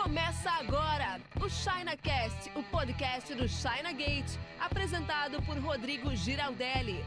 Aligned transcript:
Começa 0.00 0.48
agora 0.50 1.20
o 1.44 1.48
ChinaCast, 1.50 2.52
o 2.54 2.62
podcast 2.62 3.34
do 3.34 3.48
China 3.48 3.92
Gate, 3.92 4.30
apresentado 4.60 5.42
por 5.42 5.58
Rodrigo 5.58 6.14
Giraldelli. 6.14 7.04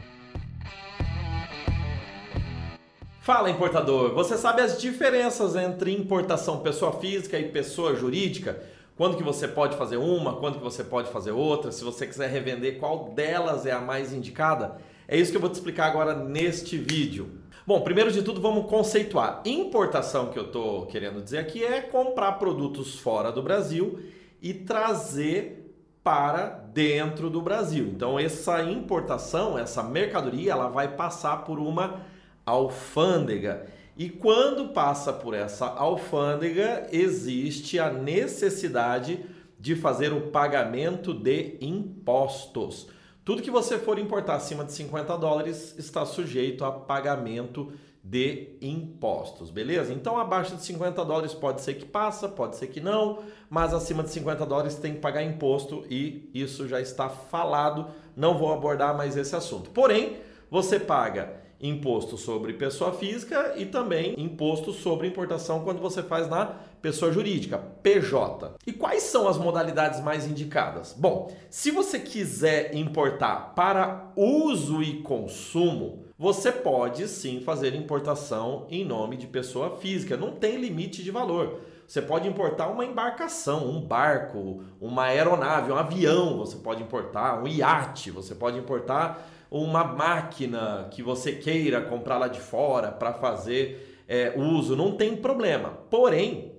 Fala 3.18 3.48
importador, 3.48 4.12
você 4.12 4.36
sabe 4.36 4.60
as 4.60 4.78
diferenças 4.78 5.56
entre 5.56 5.90
importação 5.90 6.60
pessoa 6.60 6.92
física 7.00 7.38
e 7.38 7.48
pessoa 7.48 7.96
jurídica? 7.96 8.62
Quando 8.94 9.16
que 9.16 9.22
você 9.22 9.48
pode 9.48 9.74
fazer 9.78 9.96
uma, 9.96 10.36
quando 10.36 10.58
que 10.58 10.64
você 10.64 10.84
pode 10.84 11.10
fazer 11.10 11.30
outra, 11.30 11.72
se 11.72 11.82
você 11.82 12.06
quiser 12.06 12.28
revender, 12.28 12.78
qual 12.78 13.08
delas 13.14 13.64
é 13.64 13.72
a 13.72 13.80
mais 13.80 14.12
indicada? 14.12 14.76
É 15.08 15.16
isso 15.16 15.30
que 15.30 15.38
eu 15.38 15.40
vou 15.40 15.50
te 15.50 15.54
explicar 15.54 15.86
agora 15.86 16.14
neste 16.14 16.76
vídeo. 16.76 17.41
Bom, 17.64 17.80
primeiro 17.82 18.10
de 18.10 18.24
tudo 18.24 18.40
vamos 18.40 18.68
conceituar. 18.68 19.40
Importação 19.44 20.30
que 20.30 20.38
eu 20.38 20.46
estou 20.46 20.86
querendo 20.86 21.22
dizer 21.22 21.38
aqui 21.38 21.62
é 21.62 21.80
comprar 21.80 22.32
produtos 22.32 22.98
fora 22.98 23.30
do 23.30 23.40
Brasil 23.40 24.00
e 24.42 24.52
trazer 24.52 25.72
para 26.02 26.46
dentro 26.48 27.30
do 27.30 27.40
Brasil. 27.40 27.86
Então 27.86 28.18
essa 28.18 28.64
importação, 28.64 29.56
essa 29.56 29.80
mercadoria, 29.80 30.50
ela 30.50 30.66
vai 30.66 30.96
passar 30.96 31.44
por 31.44 31.60
uma 31.60 32.04
alfândega. 32.44 33.68
E 33.96 34.08
quando 34.08 34.70
passa 34.70 35.12
por 35.12 35.32
essa 35.32 35.66
alfândega, 35.66 36.88
existe 36.90 37.78
a 37.78 37.92
necessidade 37.92 39.24
de 39.60 39.76
fazer 39.76 40.12
o 40.12 40.32
pagamento 40.32 41.14
de 41.14 41.58
impostos. 41.60 42.88
Tudo 43.24 43.42
que 43.42 43.50
você 43.50 43.78
for 43.78 43.98
importar 43.98 44.34
acima 44.34 44.64
de 44.64 44.72
50 44.72 45.16
dólares 45.16 45.74
está 45.78 46.04
sujeito 46.04 46.64
a 46.64 46.72
pagamento 46.72 47.72
de 48.02 48.56
impostos, 48.60 49.48
beleza? 49.48 49.92
Então 49.92 50.18
abaixo 50.18 50.56
de 50.56 50.62
50 50.64 51.04
dólares 51.04 51.32
pode 51.32 51.60
ser 51.60 51.74
que 51.74 51.84
passa, 51.84 52.28
pode 52.28 52.56
ser 52.56 52.66
que 52.66 52.80
não, 52.80 53.20
mas 53.48 53.72
acima 53.72 54.02
de 54.02 54.10
50 54.10 54.44
dólares 54.44 54.74
tem 54.74 54.94
que 54.94 55.00
pagar 55.00 55.22
imposto 55.22 55.84
e 55.88 56.28
isso 56.34 56.66
já 56.66 56.80
está 56.80 57.08
falado. 57.08 57.86
Não 58.16 58.36
vou 58.36 58.52
abordar 58.52 58.96
mais 58.96 59.16
esse 59.16 59.36
assunto. 59.36 59.70
Porém, 59.70 60.16
você 60.50 60.80
paga 60.80 61.41
imposto 61.62 62.18
sobre 62.18 62.54
pessoa 62.54 62.92
física 62.92 63.54
e 63.56 63.64
também 63.64 64.14
imposto 64.18 64.72
sobre 64.72 65.06
importação 65.06 65.62
quando 65.62 65.80
você 65.80 66.02
faz 66.02 66.28
na 66.28 66.46
pessoa 66.82 67.12
jurídica, 67.12 67.56
PJ. 67.56 68.56
E 68.66 68.72
quais 68.72 69.04
são 69.04 69.28
as 69.28 69.38
modalidades 69.38 70.00
mais 70.00 70.26
indicadas? 70.26 70.92
Bom, 70.98 71.32
se 71.48 71.70
você 71.70 72.00
quiser 72.00 72.74
importar 72.74 73.54
para 73.54 74.12
uso 74.16 74.82
e 74.82 75.00
consumo, 75.02 76.02
você 76.18 76.50
pode 76.50 77.06
sim 77.06 77.40
fazer 77.40 77.74
importação 77.74 78.66
em 78.68 78.84
nome 78.84 79.16
de 79.16 79.26
pessoa 79.26 79.76
física, 79.76 80.16
não 80.16 80.32
tem 80.32 80.56
limite 80.56 81.02
de 81.02 81.10
valor. 81.10 81.60
Você 81.86 82.00
pode 82.00 82.26
importar 82.26 82.68
uma 82.68 82.84
embarcação, 82.84 83.68
um 83.68 83.80
barco, 83.80 84.62
uma 84.80 85.04
aeronave, 85.04 85.70
um 85.70 85.76
avião, 85.76 86.38
você 86.38 86.56
pode 86.56 86.82
importar 86.82 87.42
um 87.42 87.46
iate, 87.46 88.10
você 88.10 88.34
pode 88.34 88.58
importar 88.58 89.28
uma 89.52 89.84
máquina 89.84 90.88
que 90.90 91.02
você 91.02 91.32
queira 91.32 91.82
comprar 91.82 92.16
lá 92.16 92.26
de 92.26 92.40
fora 92.40 92.90
para 92.90 93.12
fazer 93.12 94.02
é, 94.08 94.32
uso, 94.34 94.74
não 94.74 94.96
tem 94.96 95.14
problema. 95.14 95.78
Porém, 95.90 96.54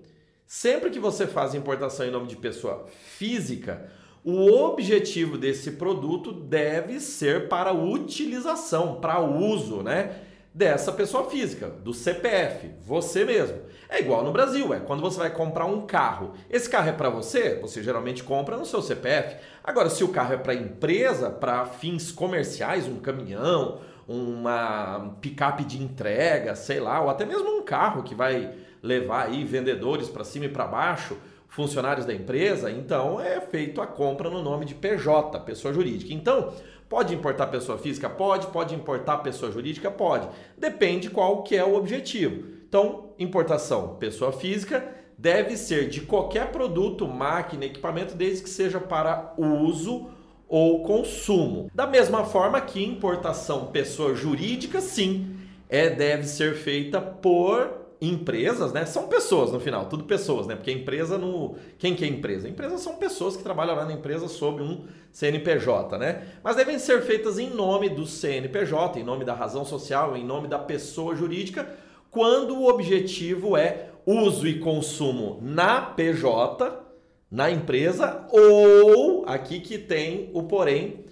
sempre 0.45 0.91
que 0.91 0.99
você 0.99 1.25
faz 1.25 1.55
importação 1.55 2.05
em 2.05 2.11
nome 2.11 2.27
de 2.27 2.35
pessoa 2.35 2.85
física, 3.17 3.89
o 4.23 4.45
objetivo 4.51 5.39
desse 5.39 5.71
produto 5.71 6.31
deve 6.31 6.99
ser 6.99 7.49
para 7.49 7.73
utilização, 7.73 9.01
para 9.01 9.19
uso, 9.19 9.81
né? 9.81 10.21
Dessa 10.53 10.91
pessoa 10.91 11.29
física, 11.29 11.67
do 11.67 11.93
CPF, 11.93 12.69
você 12.83 13.25
mesmo. 13.25 13.57
É 13.89 13.99
igual 13.99 14.23
no 14.23 14.31
Brasil, 14.31 14.73
é 14.73 14.79
quando 14.79 15.01
você 15.01 15.17
vai 15.17 15.29
comprar 15.31 15.65
um 15.65 15.85
carro. 15.85 16.33
Esse 16.49 16.69
carro 16.69 16.89
é 16.89 16.93
para 16.93 17.09
você, 17.09 17.59
você 17.59 17.81
geralmente 17.81 18.23
compra 18.23 18.55
no 18.55 18.65
seu 18.65 18.81
CPF. 18.81 19.37
Agora, 19.63 19.89
se 19.89 20.03
o 20.03 20.09
carro 20.09 20.33
é 20.33 20.37
para 20.37 20.53
empresa, 20.53 21.29
para 21.29 21.65
fins 21.65 22.11
comerciais, 22.11 22.87
um 22.87 22.99
caminhão, 22.99 23.81
uma 24.07 25.15
picape 25.21 25.63
de 25.63 25.81
entrega, 25.81 26.55
sei 26.55 26.79
lá, 26.79 27.01
ou 27.01 27.09
até 27.09 27.25
mesmo 27.25 27.49
um 27.49 27.63
carro 27.63 28.03
que 28.03 28.13
vai 28.13 28.53
levar 28.81 29.27
aí 29.27 29.43
vendedores 29.43 30.09
para 30.09 30.23
cima 30.23 30.45
e 30.45 30.49
para 30.49 30.67
baixo, 30.67 31.17
funcionários 31.55 32.05
da 32.05 32.13
empresa, 32.13 32.71
então 32.71 33.21
é 33.21 33.39
feito 33.39 33.79
a 33.79 33.87
compra 33.87 34.29
no 34.29 34.41
nome 34.41 34.65
de 34.65 34.75
PJ, 34.75 35.39
pessoa 35.41 35.73
jurídica. 35.73 36.13
Então, 36.13 36.51
Pode 36.93 37.15
importar 37.15 37.47
pessoa 37.47 37.75
física? 37.75 38.07
Pode. 38.07 38.45
Pode 38.47 38.75
importar 38.75 39.17
pessoa 39.17 39.51
jurídica? 39.51 39.89
Pode. 39.89 40.27
Depende 40.55 41.09
qual 41.09 41.41
que 41.41 41.55
é 41.55 41.63
o 41.63 41.75
objetivo. 41.75 42.43
Então, 42.69 43.09
importação 43.17 43.95
pessoa 43.95 44.31
física 44.31 44.93
deve 45.17 45.57
ser 45.57 45.89
de 45.89 46.01
qualquer 46.01 46.51
produto, 46.51 47.07
máquina, 47.07 47.65
equipamento, 47.65 48.13
desde 48.13 48.43
que 48.43 48.49
seja 48.49 48.79
para 48.79 49.33
uso 49.37 50.07
ou 50.47 50.83
consumo. 50.83 51.67
Da 51.73 51.87
mesma 51.87 52.25
forma 52.25 52.61
que 52.61 52.85
importação 52.85 53.71
pessoa 53.71 54.13
jurídica, 54.13 54.79
sim, 54.79 55.35
é 55.67 55.89
deve 55.89 56.25
ser 56.25 56.53
feita 56.53 57.01
por 57.01 57.82
empresas, 58.07 58.73
né? 58.73 58.85
São 58.85 59.07
pessoas 59.07 59.51
no 59.51 59.59
final, 59.59 59.85
tudo 59.85 60.03
pessoas, 60.03 60.45
né? 60.45 60.55
Porque 60.55 60.71
empresa 60.71 61.17
no. 61.17 61.55
Quem 61.77 61.95
que 61.95 62.03
é 62.03 62.07
empresa? 62.07 62.49
Empresas 62.49 62.81
são 62.81 62.97
pessoas 62.97 63.37
que 63.37 63.43
trabalham 63.43 63.75
lá 63.75 63.85
na 63.85 63.93
empresa 63.93 64.27
sob 64.27 64.61
um 64.61 64.85
CNPJ, 65.11 65.97
né? 65.97 66.27
Mas 66.43 66.55
devem 66.55 66.77
ser 66.79 67.01
feitas 67.03 67.39
em 67.39 67.49
nome 67.49 67.89
do 67.89 68.05
CNPJ, 68.05 68.99
em 68.99 69.03
nome 69.03 69.23
da 69.23 69.33
razão 69.33 69.63
social, 69.63 70.17
em 70.17 70.25
nome 70.25 70.47
da 70.47 70.59
pessoa 70.59 71.15
jurídica, 71.15 71.67
quando 72.11 72.55
o 72.55 72.67
objetivo 72.67 73.55
é 73.55 73.89
uso 74.05 74.45
e 74.47 74.59
consumo 74.59 75.39
na 75.41 75.81
PJ, 75.81 76.83
na 77.31 77.49
empresa, 77.49 78.27
ou 78.29 79.23
aqui 79.25 79.61
que 79.61 79.77
tem 79.77 80.29
o 80.33 80.43
porém, 80.43 81.05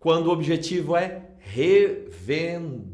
quando 0.00 0.28
o 0.28 0.32
objetivo 0.32 0.96
é 0.96 1.22
revender. 1.38 2.88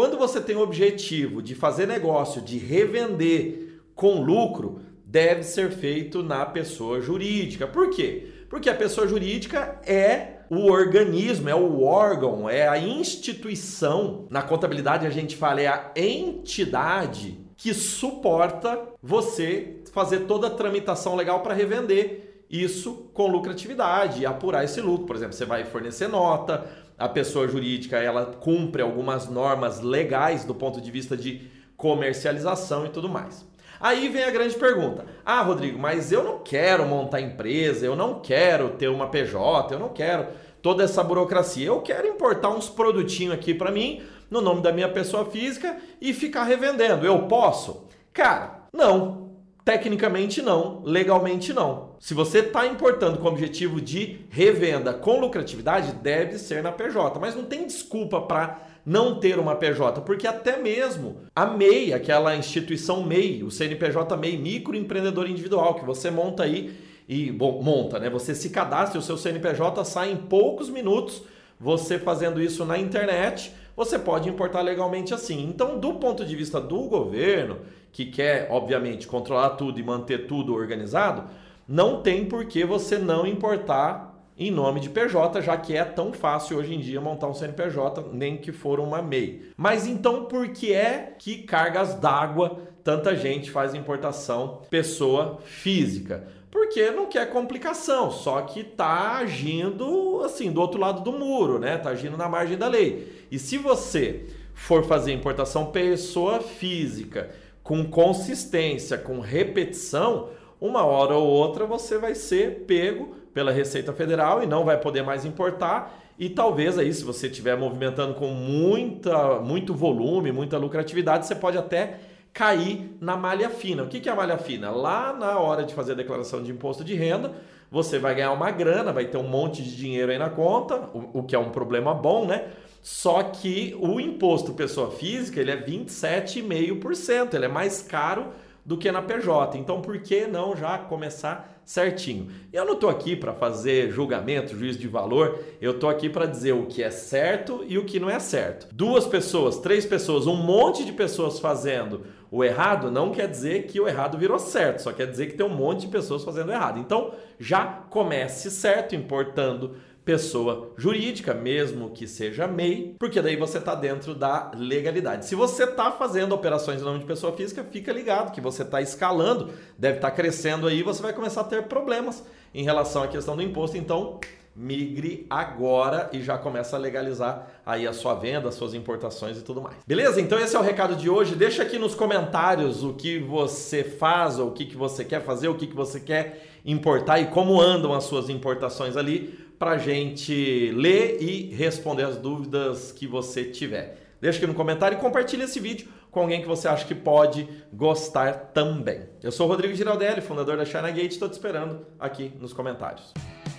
Quando 0.00 0.16
você 0.16 0.40
tem 0.40 0.56
o 0.56 0.62
objetivo 0.62 1.42
de 1.42 1.54
fazer 1.54 1.84
negócio, 1.84 2.40
de 2.40 2.56
revender 2.56 3.82
com 3.94 4.22
lucro, 4.22 4.80
deve 5.04 5.42
ser 5.42 5.70
feito 5.72 6.22
na 6.22 6.46
pessoa 6.46 7.02
jurídica. 7.02 7.66
Por 7.66 7.90
quê? 7.90 8.26
Porque 8.48 8.70
a 8.70 8.74
pessoa 8.74 9.06
jurídica 9.06 9.78
é 9.84 10.38
o 10.48 10.70
organismo, 10.70 11.50
é 11.50 11.54
o 11.54 11.82
órgão, 11.82 12.48
é 12.48 12.66
a 12.66 12.78
instituição. 12.78 14.26
Na 14.30 14.40
contabilidade 14.40 15.06
a 15.06 15.10
gente 15.10 15.36
fala 15.36 15.60
é 15.60 15.68
a 15.68 15.92
entidade 15.94 17.38
que 17.54 17.74
suporta 17.74 18.80
você 19.02 19.82
fazer 19.92 20.20
toda 20.20 20.46
a 20.46 20.50
tramitação 20.50 21.14
legal 21.14 21.42
para 21.42 21.52
revender 21.52 22.29
isso 22.50 23.10
com 23.14 23.28
lucratividade 23.28 24.22
e 24.22 24.26
apurar 24.26 24.64
esse 24.64 24.80
lucro. 24.80 25.06
Por 25.06 25.16
exemplo, 25.16 25.34
você 25.34 25.44
vai 25.44 25.64
fornecer 25.64 26.08
nota, 26.08 26.66
a 26.98 27.08
pessoa 27.08 27.46
jurídica 27.46 27.98
ela 27.98 28.26
cumpre 28.26 28.82
algumas 28.82 29.28
normas 29.28 29.80
legais 29.80 30.44
do 30.44 30.54
ponto 30.54 30.80
de 30.80 30.90
vista 30.90 31.16
de 31.16 31.48
comercialização 31.76 32.84
e 32.84 32.90
tudo 32.90 33.08
mais. 33.08 33.48
Aí 33.80 34.08
vem 34.08 34.24
a 34.24 34.30
grande 34.30 34.56
pergunta: 34.56 35.06
Ah, 35.24 35.40
Rodrigo, 35.40 35.78
mas 35.78 36.12
eu 36.12 36.22
não 36.22 36.40
quero 36.40 36.84
montar 36.84 37.20
empresa, 37.20 37.86
eu 37.86 37.96
não 37.96 38.20
quero 38.20 38.70
ter 38.70 38.88
uma 38.88 39.08
PJ, 39.08 39.72
eu 39.72 39.78
não 39.78 39.88
quero 39.88 40.26
toda 40.60 40.84
essa 40.84 41.02
burocracia. 41.02 41.66
Eu 41.66 41.80
quero 41.80 42.06
importar 42.06 42.50
uns 42.50 42.68
produtinhos 42.68 43.34
aqui 43.34 43.54
para 43.54 43.70
mim, 43.70 44.02
no 44.30 44.40
nome 44.40 44.60
da 44.60 44.72
minha 44.72 44.88
pessoa 44.88 45.24
física 45.24 45.78
e 46.00 46.12
ficar 46.12 46.44
revendendo. 46.44 47.06
Eu 47.06 47.22
posso? 47.22 47.86
Cara, 48.12 48.64
não. 48.72 49.29
Tecnicamente 49.70 50.42
não, 50.42 50.82
legalmente 50.84 51.52
não. 51.52 51.90
Se 52.00 52.12
você 52.12 52.40
está 52.40 52.66
importando 52.66 53.18
com 53.18 53.26
o 53.26 53.30
objetivo 53.30 53.80
de 53.80 54.26
revenda 54.28 54.92
com 54.92 55.20
lucratividade, 55.20 55.92
deve 55.92 56.38
ser 56.38 56.60
na 56.60 56.72
PJ. 56.72 57.20
Mas 57.20 57.36
não 57.36 57.44
tem 57.44 57.68
desculpa 57.68 58.20
para 58.20 58.62
não 58.84 59.20
ter 59.20 59.38
uma 59.38 59.54
PJ, 59.54 60.00
porque 60.00 60.26
até 60.26 60.56
mesmo 60.56 61.18
a 61.36 61.46
MEI, 61.46 61.92
aquela 61.92 62.34
instituição 62.34 63.04
MEI, 63.04 63.44
o 63.44 63.50
CNPJ 63.52 64.16
MEI, 64.16 64.36
microempreendedor 64.38 65.30
individual, 65.30 65.76
que 65.76 65.84
você 65.84 66.10
monta 66.10 66.42
aí 66.42 66.76
e 67.08 67.30
bom, 67.30 67.62
monta, 67.62 68.00
né? 68.00 68.10
Você 68.10 68.34
se 68.34 68.50
cadastra, 68.50 68.98
o 68.98 69.02
seu 69.02 69.16
CNPJ 69.16 69.84
sai 69.84 70.10
em 70.10 70.16
poucos 70.16 70.68
minutos. 70.68 71.22
Você 71.60 71.96
fazendo 71.96 72.42
isso 72.42 72.64
na 72.64 72.76
internet, 72.76 73.54
você 73.76 73.98
pode 73.98 74.28
importar 74.28 74.60
legalmente 74.60 75.14
assim. 75.14 75.48
Então, 75.48 75.78
do 75.78 75.94
ponto 75.94 76.24
de 76.24 76.36
vista 76.36 76.60
do 76.60 76.82
governo, 76.82 77.58
que 77.92 78.06
quer, 78.06 78.48
obviamente, 78.50 79.06
controlar 79.06 79.50
tudo 79.50 79.80
e 79.80 79.82
manter 79.82 80.26
tudo 80.26 80.54
organizado, 80.54 81.24
não 81.66 82.02
tem 82.02 82.24
por 82.24 82.44
que 82.46 82.64
você 82.64 82.98
não 82.98 83.26
importar 83.26 84.10
em 84.36 84.50
nome 84.50 84.80
de 84.80 84.88
PJ, 84.88 85.42
já 85.42 85.56
que 85.56 85.76
é 85.76 85.84
tão 85.84 86.14
fácil 86.14 86.56
hoje 86.56 86.74
em 86.74 86.80
dia 86.80 86.98
montar 86.98 87.28
um 87.28 87.34
CNPJ, 87.34 88.08
nem 88.12 88.38
que 88.38 88.52
for 88.52 88.80
uma 88.80 89.02
MEI. 89.02 89.52
Mas 89.54 89.86
então 89.86 90.24
por 90.24 90.48
que 90.48 90.72
é 90.72 91.14
que 91.18 91.42
cargas 91.42 91.94
d'água 91.94 92.58
tanta 92.90 93.14
gente 93.14 93.52
faz 93.52 93.72
importação 93.72 94.62
pessoa 94.68 95.38
física? 95.44 96.26
Porque 96.50 96.90
não 96.90 97.06
quer 97.06 97.30
complicação, 97.30 98.10
só 98.10 98.40
que 98.42 98.64
tá 98.64 99.18
agindo 99.18 100.22
assim 100.24 100.50
do 100.50 100.60
outro 100.60 100.80
lado 100.80 101.00
do 101.04 101.12
muro, 101.12 101.60
né? 101.60 101.78
Tá 101.78 101.90
agindo 101.90 102.16
na 102.16 102.28
margem 102.28 102.58
da 102.58 102.66
lei. 102.66 103.26
E 103.30 103.38
se 103.38 103.56
você 103.56 104.26
for 104.54 104.84
fazer 104.84 105.12
importação 105.12 105.66
pessoa 105.66 106.40
física 106.40 107.30
com 107.62 107.84
consistência, 107.84 108.98
com 108.98 109.20
repetição, 109.20 110.30
uma 110.60 110.84
hora 110.84 111.14
ou 111.14 111.28
outra 111.28 111.64
você 111.64 111.96
vai 111.96 112.16
ser 112.16 112.64
pego 112.66 113.14
pela 113.32 113.52
Receita 113.52 113.92
Federal 113.92 114.42
e 114.42 114.46
não 114.46 114.64
vai 114.64 114.78
poder 114.78 115.02
mais 115.02 115.24
importar. 115.24 115.96
E 116.18 116.28
talvez 116.28 116.76
aí, 116.76 116.92
se 116.92 117.04
você 117.04 117.28
estiver 117.28 117.56
movimentando 117.56 118.14
com 118.14 118.26
muita, 118.26 119.38
muito 119.38 119.72
volume, 119.72 120.32
muita 120.32 120.58
lucratividade, 120.58 121.24
você 121.24 121.36
pode 121.36 121.56
até 121.56 122.09
cair 122.32 122.96
na 123.00 123.16
malha 123.16 123.50
fina. 123.50 123.82
O 123.82 123.88
que 123.88 124.08
é 124.08 124.12
a 124.12 124.16
malha 124.16 124.38
fina? 124.38 124.70
Lá 124.70 125.12
na 125.12 125.38
hora 125.38 125.64
de 125.64 125.74
fazer 125.74 125.92
a 125.92 125.96
declaração 125.96 126.42
de 126.42 126.50
imposto 126.50 126.84
de 126.84 126.94
renda, 126.94 127.32
você 127.70 127.98
vai 127.98 128.14
ganhar 128.14 128.32
uma 128.32 128.50
grana, 128.50 128.92
vai 128.92 129.06
ter 129.06 129.16
um 129.16 129.28
monte 129.28 129.62
de 129.62 129.76
dinheiro 129.76 130.10
aí 130.10 130.18
na 130.18 130.28
conta, 130.28 130.88
o, 130.92 131.22
que 131.22 131.36
é 131.36 131.38
um 131.38 131.50
problema 131.50 131.94
bom, 131.94 132.26
né? 132.26 132.48
Só 132.82 133.22
que 133.22 133.76
o 133.78 134.00
imposto 134.00 134.54
pessoa 134.54 134.90
física 134.90 135.40
ele 135.40 135.50
é 135.50 135.56
27,5%, 135.56 137.34
ele 137.34 137.44
é 137.44 137.48
mais 137.48 137.82
caro 137.82 138.28
do 138.64 138.76
que 138.76 138.90
na 138.90 139.02
PJ. 139.02 139.58
Então, 139.58 139.80
por 139.80 139.98
que 140.00 140.26
não 140.26 140.56
já 140.56 140.78
começar 140.78 141.60
certinho? 141.64 142.28
Eu 142.52 142.64
não 142.64 142.74
estou 142.74 142.90
aqui 142.90 143.14
para 143.14 143.32
fazer 143.32 143.90
julgamento, 143.90 144.56
juízo 144.56 144.78
de 144.78 144.88
valor, 144.88 145.38
eu 145.60 145.72
estou 145.72 145.88
aqui 145.90 146.08
para 146.08 146.26
dizer 146.26 146.52
o 146.52 146.66
que 146.66 146.82
é 146.82 146.90
certo 146.90 147.64
e 147.68 147.78
o 147.78 147.84
que 147.84 148.00
não 148.00 148.10
é 148.10 148.18
certo. 148.18 148.66
Duas 148.72 149.06
pessoas, 149.06 149.58
três 149.58 149.86
pessoas, 149.86 150.26
um 150.26 150.36
monte 150.36 150.84
de 150.84 150.92
pessoas 150.92 151.38
fazendo 151.38 152.04
o 152.30 152.44
errado 152.44 152.90
não 152.90 153.10
quer 153.10 153.28
dizer 153.28 153.66
que 153.66 153.80
o 153.80 153.88
errado 153.88 154.16
virou 154.16 154.38
certo, 154.38 154.82
só 154.82 154.92
quer 154.92 155.06
dizer 155.06 155.26
que 155.26 155.36
tem 155.36 155.44
um 155.44 155.54
monte 155.54 155.82
de 155.82 155.88
pessoas 155.88 156.22
fazendo 156.22 156.52
errado. 156.52 156.78
Então, 156.78 157.12
já 157.38 157.66
comece 157.90 158.50
certo, 158.50 158.94
importando 158.94 159.74
pessoa 160.04 160.72
jurídica, 160.76 161.34
mesmo 161.34 161.90
que 161.90 162.06
seja 162.06 162.46
MEI, 162.46 162.96
porque 162.98 163.20
daí 163.20 163.36
você 163.36 163.58
está 163.58 163.74
dentro 163.74 164.14
da 164.14 164.50
legalidade. 164.56 165.26
Se 165.26 165.34
você 165.34 165.64
está 165.64 165.92
fazendo 165.92 166.34
operações 166.34 166.80
em 166.80 166.84
nome 166.84 167.00
de 167.00 167.04
pessoa 167.04 167.32
física, 167.32 167.62
fica 167.62 167.92
ligado 167.92 168.32
que 168.32 168.40
você 168.40 168.62
está 168.62 168.80
escalando, 168.80 169.52
deve 169.78 169.98
estar 169.98 170.10
tá 170.10 170.16
crescendo 170.16 170.66
aí, 170.66 170.82
você 170.82 171.02
vai 171.02 171.12
começar 171.12 171.42
a 171.42 171.44
ter 171.44 171.64
problemas 171.64 172.24
em 172.54 172.64
relação 172.64 173.02
à 173.02 173.08
questão 173.08 173.36
do 173.36 173.42
imposto. 173.42 173.76
Então, 173.76 174.18
migre 174.54 175.26
agora 175.30 176.10
e 176.12 176.22
já 176.22 176.36
começa 176.36 176.76
a 176.76 176.78
legalizar 176.78 177.48
aí 177.64 177.86
a 177.86 177.92
sua 177.92 178.14
venda, 178.14 178.48
as 178.48 178.54
suas 178.54 178.74
importações 178.74 179.38
e 179.38 179.42
tudo 179.42 179.62
mais. 179.62 179.76
Beleza? 179.86 180.20
Então 180.20 180.38
esse 180.38 180.56
é 180.56 180.58
o 180.58 180.62
recado 180.62 180.96
de 180.96 181.08
hoje. 181.08 181.34
Deixa 181.34 181.62
aqui 181.62 181.78
nos 181.78 181.94
comentários 181.94 182.82
o 182.82 182.94
que 182.94 183.18
você 183.18 183.84
faz 183.84 184.38
ou 184.38 184.48
o 184.48 184.52
que, 184.52 184.66
que 184.66 184.76
você 184.76 185.04
quer 185.04 185.22
fazer, 185.22 185.48
o 185.48 185.54
que, 185.54 185.66
que 185.66 185.76
você 185.76 186.00
quer 186.00 186.46
importar 186.64 187.20
e 187.20 187.26
como 187.26 187.60
andam 187.60 187.94
as 187.94 188.04
suas 188.04 188.28
importações 188.28 188.96
ali 188.96 189.38
para 189.58 189.78
gente 189.78 190.72
ler 190.74 191.18
e 191.20 191.54
responder 191.54 192.04
as 192.04 192.16
dúvidas 192.16 192.92
que 192.92 193.06
você 193.06 193.44
tiver. 193.44 193.98
Deixa 194.20 194.38
aqui 194.38 194.46
no 194.46 194.54
comentário 194.54 194.98
e 194.98 195.00
compartilhe 195.00 195.44
esse 195.44 195.60
vídeo 195.60 195.88
com 196.10 196.20
alguém 196.20 196.42
que 196.42 196.48
você 196.48 196.66
acha 196.66 196.84
que 196.84 196.94
pode 196.94 197.48
gostar 197.72 198.50
também. 198.52 199.02
Eu 199.22 199.30
sou 199.30 199.46
o 199.46 199.48
Rodrigo 199.48 199.74
Giraldelli, 199.74 200.20
fundador 200.20 200.56
da 200.56 200.64
China 200.64 200.90
Gate, 200.90 201.12
estou 201.12 201.28
te 201.28 201.32
esperando 201.34 201.86
aqui 201.98 202.32
nos 202.38 202.52
comentários. 202.52 203.12